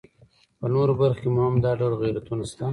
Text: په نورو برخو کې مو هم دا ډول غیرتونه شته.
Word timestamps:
په 0.59 0.65
نورو 0.73 0.93
برخو 1.01 1.19
کې 1.21 1.29
مو 1.33 1.41
هم 1.47 1.55
دا 1.65 1.71
ډول 1.79 1.93
غیرتونه 2.01 2.43
شته. 2.51 2.65